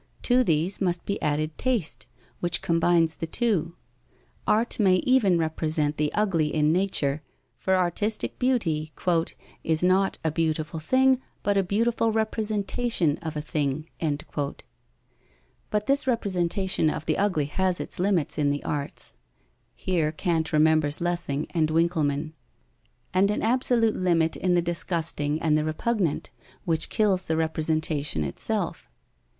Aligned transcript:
To 0.23 0.43
these 0.43 0.81
must 0.81 1.05
be 1.05 1.21
added 1.21 1.59
taste, 1.59 2.07
which 2.39 2.63
combines 2.63 3.17
the 3.17 3.27
two. 3.27 3.75
Art 4.47 4.79
may 4.79 4.95
even 4.95 5.37
represent 5.37 5.97
the 5.97 6.11
ugly 6.13 6.51
in 6.51 6.71
nature, 6.73 7.21
for 7.59 7.75
artistic 7.75 8.39
beauty 8.39 8.93
"is 9.63 9.83
not 9.83 10.17
a 10.23 10.31
beautiful 10.31 10.79
thing 10.79 11.21
but 11.43 11.55
a 11.55 11.61
beautiful 11.61 12.11
representation 12.11 13.19
of 13.19 13.37
a 13.37 13.41
thing." 13.41 13.87
But 15.69 15.85
this 15.85 16.07
representation 16.07 16.89
of 16.89 17.05
the 17.05 17.19
ugly 17.19 17.45
has 17.45 17.79
its 17.79 17.99
limits 17.99 18.39
in 18.39 18.49
the 18.49 18.63
arts 18.63 19.13
(here 19.75 20.11
Kant 20.11 20.51
remembers 20.51 20.99
Lessing 20.99 21.45
and 21.51 21.69
Winckelmann), 21.69 22.33
and 23.13 23.29
an 23.29 23.43
absolute 23.43 23.95
limit 23.95 24.35
in 24.35 24.55
the 24.55 24.63
disgusting 24.63 25.39
and 25.43 25.55
the 25.55 25.63
repugnant, 25.63 26.31
which 26.65 26.89
kills 26.89 27.27
the 27.27 27.37
representation 27.37 28.23
itself. 28.23 28.89